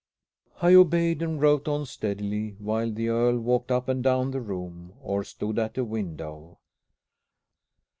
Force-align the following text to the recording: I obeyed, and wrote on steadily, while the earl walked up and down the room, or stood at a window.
I 0.63 0.73
obeyed, 0.73 1.21
and 1.21 1.39
wrote 1.39 1.67
on 1.67 1.85
steadily, 1.85 2.55
while 2.57 2.91
the 2.91 3.09
earl 3.09 3.37
walked 3.37 3.71
up 3.71 3.87
and 3.87 4.03
down 4.03 4.31
the 4.31 4.41
room, 4.41 4.93
or 4.99 5.23
stood 5.23 5.59
at 5.59 5.77
a 5.77 5.83
window. 5.83 6.57